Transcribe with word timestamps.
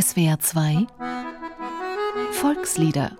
SWR 0.00 0.38
2 0.38 0.86
Volkslieder. 2.30 3.16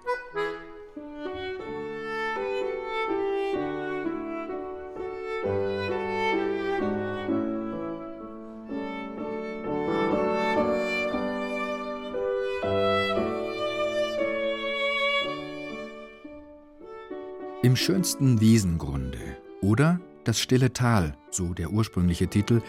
Im 17.63 17.75
schönsten 17.75 18.41
Wiesengrunde 18.41 19.19
oder? 19.63 20.01
Das 20.25 20.41
stille 20.41 20.75
Tal, 20.75 21.17
so 21.31 21.55
der 21.55 21.71
ursprüngliche 21.71 22.29
Titel, 22.29 22.61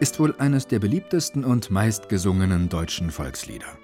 ist 0.00 0.20
wohl 0.20 0.34
eines 0.36 0.66
der 0.66 0.78
beliebtesten 0.78 1.44
und 1.44 1.70
meistgesungenen 1.70 2.68
deutschen 2.68 3.10
Volkslieder. 3.10 3.78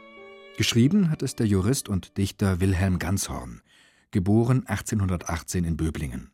Geschrieben 0.59 1.09
hat 1.11 1.23
es 1.23 1.37
der 1.37 1.47
Jurist 1.47 1.89
und 1.89 2.19
Dichter 2.19 2.61
Wilhelm 2.61 2.99
Ganshorn, 2.99 3.63
geboren 4.11 4.65
1818 4.67 5.65
in 5.65 5.79
Böblingen. 5.79 6.31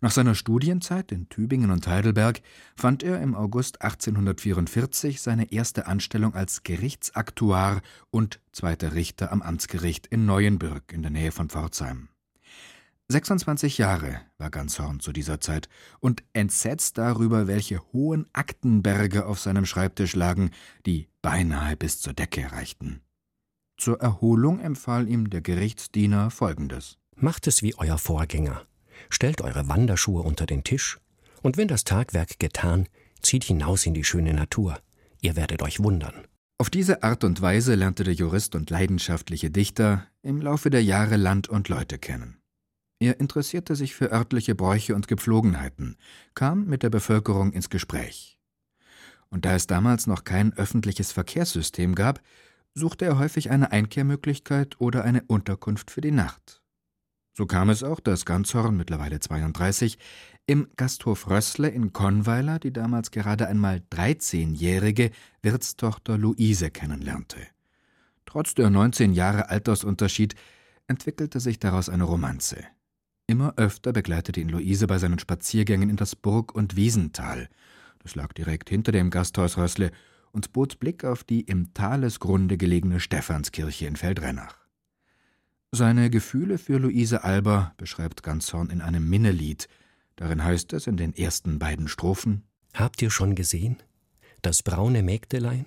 Nach 0.00 0.10
seiner 0.10 0.34
Studienzeit 0.34 1.12
in 1.12 1.28
Tübingen 1.28 1.70
und 1.70 1.86
Heidelberg 1.86 2.40
fand 2.74 3.04
er 3.04 3.20
im 3.20 3.34
August 3.36 3.80
1844 3.80 5.22
seine 5.22 5.52
erste 5.52 5.86
Anstellung 5.86 6.34
als 6.34 6.64
Gerichtsaktuar 6.64 7.82
und 8.10 8.40
zweiter 8.50 8.94
Richter 8.94 9.30
am 9.30 9.40
Amtsgericht 9.40 10.08
in 10.08 10.26
Neuenbürg 10.26 10.92
in 10.92 11.02
der 11.02 11.12
Nähe 11.12 11.30
von 11.30 11.48
Pforzheim. 11.48 12.08
26 13.08 13.78
Jahre 13.78 14.20
war 14.36 14.50
Ganshorn 14.50 14.98
zu 14.98 15.12
dieser 15.12 15.40
Zeit 15.40 15.68
und 16.00 16.24
entsetzt 16.32 16.98
darüber, 16.98 17.46
welche 17.46 17.80
hohen 17.92 18.26
Aktenberge 18.32 19.26
auf 19.26 19.38
seinem 19.38 19.64
Schreibtisch 19.64 20.16
lagen, 20.16 20.50
die 20.86 21.08
beinahe 21.22 21.76
bis 21.76 22.00
zur 22.00 22.14
Decke 22.14 22.50
reichten. 22.50 23.00
Zur 23.76 24.00
Erholung 24.00 24.58
empfahl 24.58 25.08
ihm 25.08 25.30
der 25.30 25.40
Gerichtsdiener 25.40 26.30
folgendes: 26.30 26.98
Macht 27.14 27.46
es 27.46 27.62
wie 27.62 27.76
euer 27.78 27.98
Vorgänger. 27.98 28.66
Stellt 29.08 29.40
eure 29.40 29.68
Wanderschuhe 29.68 30.22
unter 30.22 30.46
den 30.46 30.64
Tisch 30.64 30.98
und 31.42 31.56
wenn 31.56 31.68
das 31.68 31.84
Tagwerk 31.84 32.40
getan, 32.40 32.88
zieht 33.22 33.44
hinaus 33.44 33.86
in 33.86 33.94
die 33.94 34.04
schöne 34.04 34.34
Natur. 34.34 34.80
Ihr 35.20 35.36
werdet 35.36 35.62
euch 35.62 35.80
wundern. 35.80 36.26
Auf 36.58 36.70
diese 36.70 37.04
Art 37.04 37.22
und 37.22 37.40
Weise 37.40 37.76
lernte 37.76 38.02
der 38.02 38.14
Jurist 38.14 38.56
und 38.56 38.70
leidenschaftliche 38.70 39.50
Dichter 39.50 40.06
im 40.22 40.40
Laufe 40.40 40.70
der 40.70 40.82
Jahre 40.82 41.16
Land 41.16 41.48
und 41.48 41.68
Leute 41.68 41.98
kennen. 41.98 42.38
Er 42.98 43.20
interessierte 43.20 43.76
sich 43.76 43.94
für 43.94 44.10
örtliche 44.10 44.54
Bräuche 44.54 44.94
und 44.94 45.06
Gepflogenheiten, 45.06 45.96
kam 46.34 46.64
mit 46.64 46.82
der 46.82 46.90
Bevölkerung 46.90 47.52
ins 47.52 47.68
Gespräch. 47.68 48.38
Und 49.28 49.44
da 49.44 49.54
es 49.54 49.66
damals 49.66 50.06
noch 50.06 50.24
kein 50.24 50.52
öffentliches 50.54 51.12
Verkehrssystem 51.12 51.94
gab, 51.94 52.22
suchte 52.74 53.04
er 53.04 53.18
häufig 53.18 53.50
eine 53.50 53.72
Einkehrmöglichkeit 53.72 54.80
oder 54.80 55.04
eine 55.04 55.22
Unterkunft 55.26 55.90
für 55.90 56.00
die 56.00 56.10
Nacht. 56.10 56.62
So 57.34 57.44
kam 57.44 57.68
es 57.68 57.82
auch, 57.82 58.00
dass 58.00 58.24
Ganzhorn, 58.24 58.78
mittlerweile 58.78 59.20
32, 59.20 59.98
im 60.46 60.68
Gasthof 60.76 61.28
Rössle 61.28 61.68
in 61.68 61.92
Konweiler 61.92 62.58
die 62.58 62.72
damals 62.72 63.10
gerade 63.10 63.46
einmal 63.46 63.82
13-jährige 63.92 65.10
Wirtstochter 65.42 66.16
Luise 66.16 66.70
kennenlernte. 66.70 67.40
Trotz 68.24 68.54
der 68.54 68.70
19 68.70 69.12
Jahre 69.12 69.50
Altersunterschied 69.50 70.34
entwickelte 70.86 71.40
sich 71.40 71.58
daraus 71.58 71.90
eine 71.90 72.04
Romanze. 72.04 72.64
Immer 73.28 73.54
öfter 73.56 73.92
begleitete 73.92 74.40
ihn 74.40 74.48
Luise 74.48 74.86
bei 74.86 74.98
seinen 74.98 75.18
Spaziergängen 75.18 75.90
in 75.90 75.96
das 75.96 76.14
Burg- 76.14 76.54
und 76.54 76.76
Wiesental. 76.76 77.48
Das 77.98 78.14
lag 78.14 78.32
direkt 78.32 78.70
hinter 78.70 78.92
dem 78.92 79.10
Gasthaus 79.10 79.58
Rössle 79.58 79.90
und 80.30 80.52
bot 80.52 80.78
Blick 80.78 81.04
auf 81.04 81.24
die 81.24 81.40
im 81.40 81.74
Talesgrunde 81.74 82.56
gelegene 82.56 83.00
Stephanskirche 83.00 83.86
in 83.86 83.96
Feldrennach. 83.96 84.56
Seine 85.72 86.08
Gefühle 86.08 86.58
für 86.58 86.78
Luise 86.78 87.24
Alber 87.24 87.74
beschreibt 87.78 88.22
Ganzhorn 88.22 88.70
in 88.70 88.80
einem 88.80 89.08
Minnelied. 89.10 89.68
Darin 90.14 90.44
heißt 90.44 90.72
es 90.72 90.86
in 90.86 90.96
den 90.96 91.12
ersten 91.12 91.58
beiden 91.58 91.88
Strophen: 91.88 92.44
Habt 92.74 93.02
ihr 93.02 93.10
schon 93.10 93.34
gesehen? 93.34 93.76
Das 94.42 94.62
braune 94.62 95.02
Mägdelein? 95.02 95.66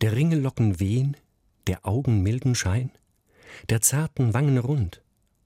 Der 0.00 0.12
Ringellocken 0.16 0.80
wehen, 0.80 1.16
der 1.66 1.86
Augen 1.86 2.22
milden 2.22 2.54
Schein, 2.54 2.90
der 3.68 3.82
zarten 3.82 4.32
Wangen 4.32 4.56
rund, 4.56 5.01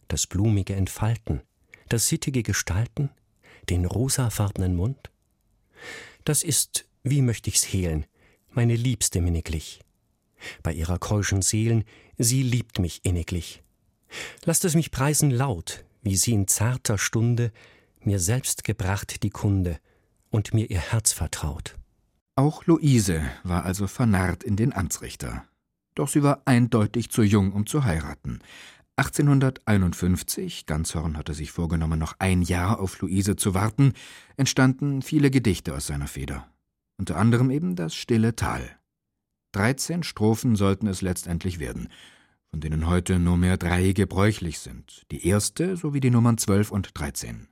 das 0.09 0.27
blumige 0.27 0.75
Entfalten, 0.75 1.43
das 1.89 2.09
sittige 2.09 2.43
Gestalten, 2.43 3.11
den 3.69 3.85
rosafarbenen 3.85 4.75
Mund? 4.77 5.11
Das 6.25 6.43
ist, 6.43 6.87
wie 7.03 7.23
möcht 7.23 7.47
ich's 7.47 7.65
hehlen, 7.65 8.07
meine 8.51 8.77
Liebste 8.77 9.21
minniglich. 9.21 9.81
Bei 10.63 10.73
ihrer 10.73 10.99
keuschen 10.99 11.43
Seelen, 11.43 11.85
sie 12.19 12.43
liebt 12.43 12.79
mich 12.79 13.05
inniglich. 13.05 13.63
Lasst 14.45 14.65
es 14.65 14.75
mich 14.75 14.91
preisen 14.91 15.31
laut, 15.31 15.85
wie 16.03 16.17
sie 16.17 16.33
in 16.33 16.47
zarter 16.49 16.99
Stunde 16.99 17.53
mir 18.01 18.21
selbst 18.21 18.65
gebracht 18.65 19.23
die 19.23 19.31
Kunde 19.31 19.79
und 20.31 20.55
mir 20.55 20.71
ihr 20.71 20.81
Herz 20.81 21.13
vertraut. 21.13 21.75
Auch 22.37 22.67
Luise 22.67 23.23
war 23.43 23.65
also 23.65 23.87
vernarrt 23.87 24.45
in 24.45 24.57
den 24.57 24.73
Amtsrichter. 24.73 25.45
Doch 25.95 26.09
sie 26.09 26.23
war 26.23 26.43
eindeutig 26.45 27.11
zu 27.11 27.23
jung, 27.23 27.53
um 27.53 27.67
zu 27.67 27.85
heiraten. 27.85 28.41
1851, 28.99 30.65
Ganzhorn 30.65 31.19
hatte 31.19 31.35
sich 31.35 31.53
vorgenommen, 31.53 31.99
noch 31.99 32.15
ein 32.19 32.41
Jahr 32.41 32.81
auf 32.81 32.99
Luise 33.03 33.37
zu 33.37 33.53
warten, 33.53 33.93
entstanden 34.39 35.03
viele 35.03 35.31
Gedichte 35.31 35.75
aus 35.75 35.87
seiner 35.87 36.07
Feder. 36.07 36.51
Unter 36.97 37.17
anderem 37.19 37.51
eben 37.51 37.77
das 37.77 37.95
Stille 37.95 38.37
Tal. 38.37 38.79
Dreizehn 39.53 40.03
Strophen 40.03 40.57
sollten 40.57 40.87
es 40.87 41.03
letztendlich 41.03 41.59
werden, 41.59 41.89
von 42.51 42.61
denen 42.61 42.87
heute 42.87 43.19
nur 43.19 43.37
mehr 43.37 43.59
drei 43.59 43.93
gebräuchlich 43.93 44.61
sind, 44.61 45.03
die 45.11 45.27
erste 45.27 45.77
sowie 45.77 46.01
die 46.01 46.11
Nummern 46.11 46.39
zwölf 46.39 46.71
und 46.71 46.99
dreizehn. 46.99 47.49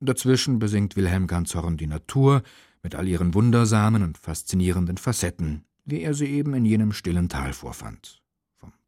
Dazwischen 0.00 0.58
besingt 0.58 0.96
Wilhelm 0.96 1.26
Ganzhorn 1.26 1.76
die 1.76 1.86
Natur 1.86 2.42
mit 2.82 2.94
all 2.94 3.06
ihren 3.06 3.34
wundersamen 3.34 4.02
und 4.02 4.16
faszinierenden 4.16 4.96
Facetten, 4.96 5.66
wie 5.84 6.00
er 6.00 6.14
sie 6.14 6.26
eben 6.26 6.54
in 6.54 6.64
jenem 6.64 6.92
stillen 6.92 7.28
Tal 7.28 7.52
vorfand 7.52 8.23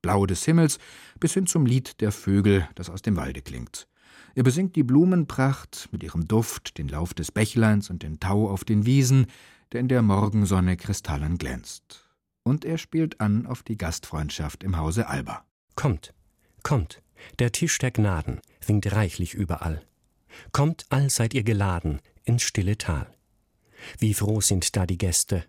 Blau 0.02 0.26
des 0.26 0.44
Himmels 0.44 0.78
bis 1.18 1.34
hin 1.34 1.46
zum 1.46 1.66
Lied 1.66 2.00
der 2.00 2.12
Vögel, 2.12 2.68
das 2.74 2.90
aus 2.90 3.02
dem 3.02 3.16
Walde 3.16 3.42
klingt. 3.42 3.88
Er 4.34 4.42
besingt 4.42 4.76
die 4.76 4.82
Blumenpracht 4.82 5.88
mit 5.92 6.02
ihrem 6.02 6.28
Duft, 6.28 6.78
den 6.78 6.88
Lauf 6.88 7.14
des 7.14 7.32
Bächleins 7.32 7.88
und 7.88 8.02
den 8.02 8.20
Tau 8.20 8.50
auf 8.50 8.64
den 8.64 8.84
Wiesen, 8.84 9.26
der 9.72 9.80
in 9.80 9.88
der 9.88 10.02
Morgensonne 10.02 10.76
kristallern 10.76 11.38
glänzt. 11.38 12.04
Und 12.42 12.64
er 12.64 12.78
spielt 12.78 13.20
an 13.20 13.46
auf 13.46 13.62
die 13.62 13.78
Gastfreundschaft 13.78 14.62
im 14.62 14.76
Hause 14.76 15.08
Alba. 15.08 15.44
Kommt, 15.74 16.14
kommt, 16.62 17.02
der 17.38 17.50
Tisch 17.50 17.78
der 17.78 17.90
Gnaden 17.90 18.40
winkt 18.64 18.92
reichlich 18.92 19.34
überall. 19.34 19.82
Kommt 20.52 20.86
all 20.90 21.10
seid 21.10 21.34
ihr 21.34 21.42
geladen 21.42 22.00
ins 22.24 22.42
stille 22.42 22.76
Tal. 22.76 23.10
Wie 23.98 24.14
froh 24.14 24.40
sind 24.40 24.76
da 24.76 24.86
die 24.86 24.98
Gäste. 24.98 25.44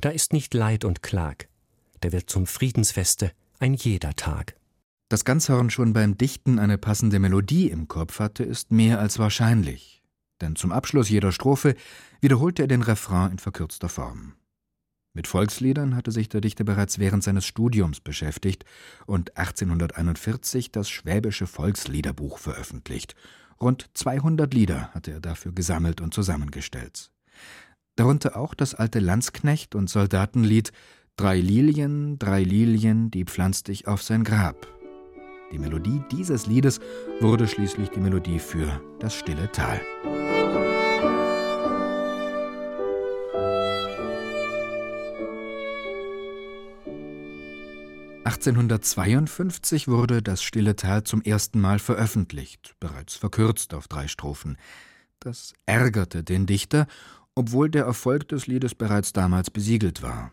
Da 0.00 0.10
ist 0.10 0.32
nicht 0.32 0.54
Leid 0.54 0.84
und 0.84 1.02
Klag. 1.02 1.48
Der 2.02 2.12
wird 2.12 2.30
zum 2.30 2.46
Friedensfeste 2.46 3.32
ein 3.60 3.74
jeder 3.74 4.14
Tag. 4.16 4.56
Dass 5.08 5.24
Ganzhorn 5.24 5.70
schon 5.70 5.92
beim 5.92 6.16
Dichten 6.16 6.58
eine 6.58 6.78
passende 6.78 7.18
Melodie 7.18 7.70
im 7.70 7.88
Kopf 7.88 8.18
hatte, 8.18 8.42
ist 8.42 8.72
mehr 8.72 8.98
als 8.98 9.18
wahrscheinlich. 9.18 10.02
Denn 10.40 10.56
zum 10.56 10.72
Abschluss 10.72 11.08
jeder 11.08 11.32
Strophe 11.32 11.74
wiederholte 12.20 12.62
er 12.62 12.68
den 12.68 12.82
Refrain 12.82 13.32
in 13.32 13.38
verkürzter 13.38 13.88
Form. 13.88 14.34
Mit 15.12 15.26
Volksliedern 15.26 15.96
hatte 15.96 16.12
sich 16.12 16.28
der 16.28 16.40
Dichter 16.40 16.64
bereits 16.64 16.98
während 16.98 17.24
seines 17.24 17.44
Studiums 17.44 18.00
beschäftigt 18.00 18.64
und 19.06 19.36
1841 19.36 20.70
das 20.70 20.88
Schwäbische 20.88 21.46
Volksliederbuch 21.46 22.38
veröffentlicht. 22.38 23.16
Rund 23.60 23.90
200 23.94 24.54
Lieder 24.54 24.88
hatte 24.94 25.10
er 25.10 25.20
dafür 25.20 25.52
gesammelt 25.52 26.00
und 26.00 26.14
zusammengestellt. 26.14 27.10
Darunter 27.96 28.36
auch 28.36 28.54
das 28.54 28.74
alte 28.74 29.00
Landsknecht- 29.00 29.74
und 29.74 29.90
Soldatenlied 29.90 30.72
Drei 31.20 31.38
Lilien, 31.38 32.18
drei 32.18 32.42
Lilien, 32.42 33.10
die 33.10 33.26
pflanzt 33.26 33.68
ich 33.68 33.86
auf 33.86 34.02
sein 34.02 34.24
Grab. 34.24 34.66
Die 35.52 35.58
Melodie 35.58 36.02
dieses 36.10 36.46
Liedes 36.46 36.80
wurde 37.20 37.46
schließlich 37.46 37.90
die 37.90 38.00
Melodie 38.00 38.38
für 38.38 38.80
das 39.00 39.14
stille 39.16 39.52
Tal. 39.52 39.82
(1852) 48.24 49.88
wurde 49.88 50.22
das 50.22 50.42
Stille 50.42 50.74
Tal 50.74 51.04
zum 51.04 51.20
ersten 51.20 51.60
Mal 51.60 51.80
veröffentlicht, 51.80 52.76
bereits 52.80 53.14
verkürzt 53.14 53.74
auf 53.74 53.88
drei 53.88 54.08
Strophen. 54.08 54.56
Das 55.18 55.52
ärgerte 55.66 56.24
den 56.24 56.46
Dichter, 56.46 56.86
obwohl 57.34 57.68
der 57.68 57.84
Erfolg 57.84 58.26
des 58.28 58.46
Liedes 58.46 58.74
bereits 58.74 59.12
damals 59.12 59.50
besiegelt 59.50 60.00
war. 60.00 60.32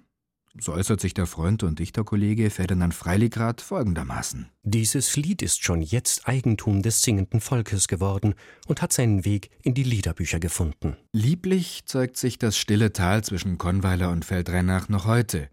So 0.59 0.73
äußert 0.73 0.99
sich 0.99 1.13
der 1.13 1.27
Freund 1.27 1.61
und 1.61 1.77
Dichterkollege 1.77 2.49
Ferdinand 2.49 2.93
Freiligrath 2.93 3.61
folgendermaßen: 3.61 4.49
Dieses 4.63 5.15
Lied 5.15 5.41
ist 5.41 5.63
schon 5.63 5.81
jetzt 5.81 6.27
Eigentum 6.27 6.81
des 6.81 7.03
singenden 7.03 7.41
Volkes 7.41 7.87
geworden 7.87 8.33
und 8.65 8.81
hat 8.81 8.91
seinen 8.91 9.23
Weg 9.23 9.51
in 9.61 9.75
die 9.75 9.83
Liederbücher 9.83 10.39
gefunden. 10.39 10.97
Lieblich 11.13 11.83
zeigt 11.85 12.17
sich 12.17 12.39
das 12.39 12.57
stille 12.57 12.91
Tal 12.91 13.23
zwischen 13.23 13.57
Konweiler 13.57 14.09
und 14.09 14.25
Feldrennach 14.25 14.89
noch 14.89 15.05
heute. 15.05 15.49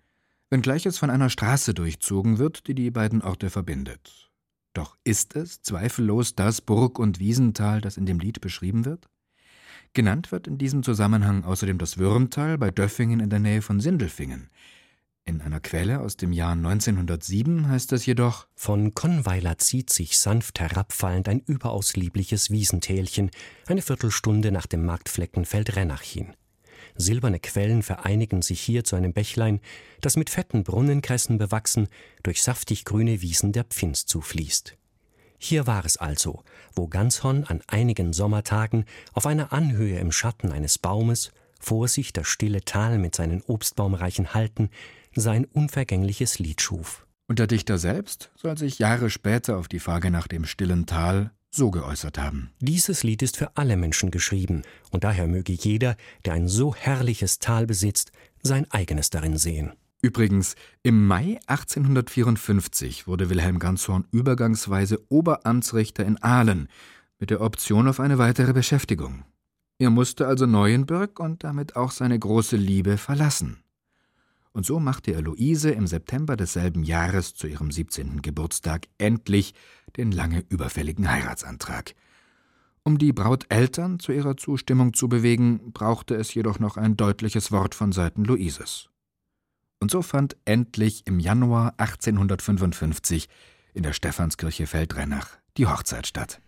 wenngleich 0.51 0.87
es 0.87 0.99
von 0.99 1.11
einer 1.11 1.31
Straße 1.31 1.75
durchzogen 1.75 2.39
wird, 2.39 2.69
die 2.69 2.75
die 2.75 2.91
beiden 2.91 3.23
Orte 3.23 3.51
verbindet. 3.51 4.31
Doch 4.73 4.97
ist 5.05 5.37
es 5.37 5.62
zweifellos 5.62 6.35
das 6.35 6.61
Burg- 6.61 6.99
und 6.99 7.19
Wiesental, 7.19 7.81
das 7.81 7.97
in 7.97 8.06
dem 8.06 8.21
Lied 8.21 8.41
beschrieben 8.41 8.85
wird? 8.85 9.09
Genannt 9.95 10.33
wird 10.33 10.47
in 10.47 10.59
diesem 10.59 10.83
Zusammenhang 10.83 11.45
außerdem 11.45 11.79
das 11.79 11.99
Würmtal 11.99 12.59
bei 12.59 12.71
Döffingen 12.71 13.21
in 13.21 13.31
der 13.31 13.39
Nähe 13.39 13.62
von 13.62 13.81
Sindelfingen. 13.81 14.51
In 15.26 15.41
einer 15.41 15.61
Quelle 15.61 16.00
aus 16.00 16.19
dem 16.19 16.35
Jahr 16.35 16.53
1907 16.53 17.69
heißt 17.69 17.93
es 17.93 18.05
jedoch: 18.05 18.47
Von 18.55 18.93
Konweiler 18.93 19.56
zieht 19.56 19.88
sich 19.88 20.19
sanft 20.19 20.61
herabfallend 20.61 21.31
ein 21.31 21.41
überaus 21.41 21.97
liebliches 21.97 22.50
Wiesentälchen, 22.50 23.31
eine 23.67 23.81
Viertelstunde 23.81 24.53
nach 24.53 24.67
dem 24.67 24.85
Marktflecken 24.85 25.47
Feldrennach 25.47 26.03
hin. 26.03 26.35
Silberne 26.97 27.41
Quellen 27.41 27.82
vereinigen 27.82 28.43
sich 28.43 28.61
hier 28.61 28.85
zu 28.85 28.97
einem 28.97 29.15
Bächlein, 29.15 29.61
das 30.03 30.17
mit 30.17 30.29
fetten 30.29 30.62
Brunnenkressen 30.62 31.38
bewachsen 31.38 31.88
durch 32.23 32.43
saftig 32.43 32.85
grüne 32.85 33.23
Wiesen 33.23 33.53
der 33.53 33.65
Pfinz 33.65 34.05
zufließt. 34.05 34.77
Hier 35.38 35.67
war 35.67 35.87
es 35.87 35.97
also, 35.97 36.44
wo 36.77 36.87
Ganshorn 36.87 37.44
an 37.44 37.62
einigen 37.67 38.12
Sommertagen 38.12 38.85
auf 39.15 39.25
einer 39.25 39.55
Anhöhe 39.55 39.99
im 39.99 40.12
Schatten 40.12 40.53
eines 40.53 40.79
Baumes 40.79 41.32
vor 41.59 41.88
sich 41.88 42.12
das 42.12 42.29
stille 42.29 42.65
Tal 42.65 42.99
mit 42.99 43.15
seinen 43.15 43.43
obstbaumreichen 43.43 44.35
Halten 44.35 44.69
sein 45.17 45.45
unvergängliches 45.45 46.39
Lied 46.39 46.61
schuf. 46.61 47.07
Und 47.27 47.39
der 47.39 47.47
Dichter 47.47 47.79
selbst 47.79 48.31
soll 48.37 48.59
sich 48.59 48.79
Jahre 48.79 49.11
später 49.11 49.57
auf 49.57 49.69
die 49.69 49.81
Frage 49.81 50.11
nach 50.11 50.29
dem 50.29 50.45
stillen 50.45 50.87
Tal 50.87 51.31
so 51.51 51.71
geäußert 51.71 52.19
haben. 52.19 52.51
Dieses 52.61 53.03
Lied 53.03 53.23
ist 53.23 53.37
für 53.37 53.57
alle 53.57 53.77
Menschen 53.77 54.11
geschrieben, 54.11 54.63
und 54.91 55.05
daher 55.05 55.27
möge 55.27 55.53
jeder, 55.53 55.97
der 56.25 56.35
ein 56.35 56.49
so 56.49 56.75
herrliches 56.75 57.39
Tal 57.39 57.67
besitzt, 57.67 58.13
sein 58.43 58.71
eigenes 58.71 59.11
darin 59.11 59.39
sehen. 59.39 59.73
Übrigens, 60.03 60.55
im 60.83 61.07
Mai 61.07 61.39
1854 61.47 63.07
wurde 63.07 63.31
Wilhelm 63.31 63.59
Ganshorn 63.59 64.05
übergangsweise 64.11 65.01
Oberamtsrichter 65.09 66.05
in 66.05 66.23
Aalen 66.23 66.69
mit 67.19 67.31
der 67.31 67.41
Option 67.41 67.89
auf 67.89 68.01
eine 68.01 68.19
weitere 68.19 68.53
Beschäftigung. 68.53 69.25
Er 69.79 69.89
musste 69.89 70.27
also 70.27 70.45
Neuenburg 70.45 71.19
und 71.21 71.43
damit 71.43 71.75
auch 71.75 71.91
seine 71.91 72.19
große 72.19 72.57
Liebe 72.57 72.99
verlassen. 72.99 73.64
Und 74.55 74.65
so 74.65 74.79
machte 74.79 75.12
er 75.12 75.21
Luise 75.21 75.73
im 75.73 75.89
September 75.89 76.37
desselben 76.37 76.85
Jahres 76.85 77.35
zu 77.35 77.49
ihrem 77.49 77.73
17. 77.73 78.23
Geburtstag 78.23 78.87
endlich 78.99 79.53
den 79.97 80.12
lange 80.12 80.45
überfälligen 80.49 81.11
Heiratsantrag. 81.11 81.95
Um 82.85 82.97
die 82.99 83.12
Brauteltern 83.12 83.99
zu 83.99 84.12
ihrer 84.12 84.37
Zustimmung 84.37 84.95
zu 84.95 85.09
bewegen, 85.09 85.73
brauchte 85.73 86.15
es 86.15 86.33
jedoch 86.35 86.61
noch 86.61 86.77
ein 86.77 86.97
deutliches 86.97 87.51
Wort 87.51 87.75
von 87.75 87.91
Seiten 87.91 88.25
Luises. 88.25 88.91
Und 89.81 89.91
so 89.91 90.03
fand 90.03 90.37
endlich 90.45 91.06
im 91.06 91.19
Januar 91.19 91.75
1855 91.79 93.29
in 93.75 93.83
der 93.83 93.93
Stephanskirche 93.93 94.69
Feldrennach 94.69 95.31
die 95.56 95.67
Hochzeit 95.67 96.06
statt. 96.06 96.41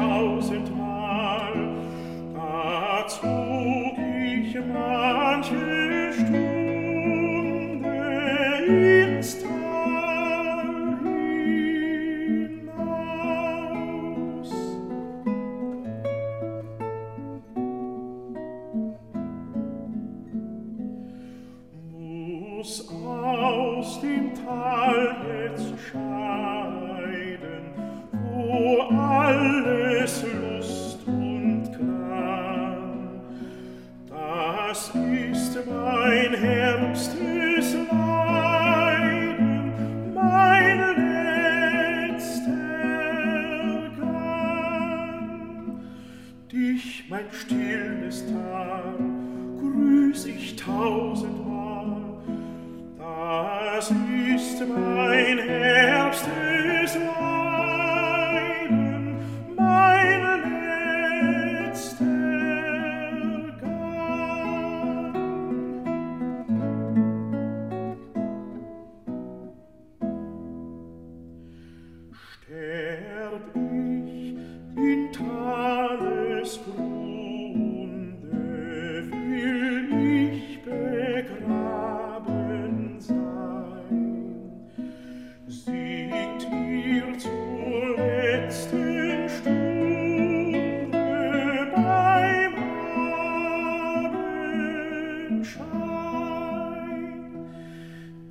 Tausendmal. 0.00 1.54
Da 2.34 3.06
zog 3.08 3.98
ich 3.98 4.54
manche 4.72 5.89
muß 22.60 22.88
aus 23.06 24.00
dem 24.02 24.34
Tal 24.34 25.16
jetzt 25.26 25.72
scheiden, 25.90 27.64
wo 28.12 28.82
alles 28.94 30.24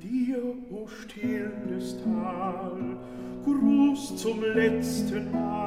Dir, 0.00 0.54
o 0.70 0.86
stilles 0.86 1.96
Tal, 2.04 2.98
Gruß 3.44 4.16
zum 4.16 4.40
letzten 4.42 5.32
Mal, 5.32 5.59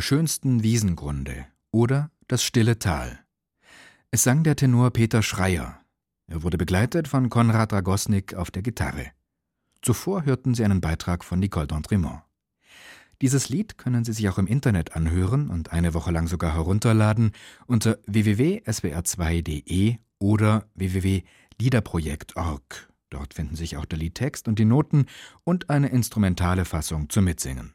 Schönsten 0.00 0.62
Wiesengrunde 0.62 1.46
oder 1.72 2.10
das 2.28 2.42
stille 2.42 2.78
Tal. 2.78 3.18
Es 4.10 4.22
sang 4.22 4.44
der 4.44 4.56
Tenor 4.56 4.90
Peter 4.90 5.22
Schreier. 5.22 5.80
Er 6.26 6.42
wurde 6.42 6.58
begleitet 6.58 7.08
von 7.08 7.30
Konrad 7.30 7.72
Dragosnik 7.72 8.34
auf 8.34 8.50
der 8.50 8.62
Gitarre. 8.62 9.06
Zuvor 9.82 10.24
hörten 10.24 10.54
Sie 10.54 10.64
einen 10.64 10.80
Beitrag 10.80 11.24
von 11.24 11.38
Nicole 11.38 11.66
d'Entremont. 11.66 12.22
Dieses 13.22 13.48
Lied 13.48 13.78
können 13.78 14.04
Sie 14.04 14.12
sich 14.12 14.28
auch 14.28 14.38
im 14.38 14.46
Internet 14.46 14.94
anhören 14.96 15.50
und 15.50 15.72
eine 15.72 15.94
Woche 15.94 16.10
lang 16.10 16.26
sogar 16.26 16.54
herunterladen 16.54 17.30
unter 17.66 17.98
www.swr2.de 18.06 19.96
oder 20.18 20.66
www.liederprojekt.org. 20.74 22.88
Dort 23.10 23.34
finden 23.34 23.56
sich 23.56 23.76
auch 23.76 23.84
der 23.84 23.98
Liedtext 23.98 24.48
und 24.48 24.58
die 24.58 24.64
Noten 24.64 25.04
und 25.44 25.68
eine 25.68 25.88
instrumentale 25.88 26.64
Fassung 26.64 27.10
zum 27.10 27.24
Mitsingen. 27.24 27.74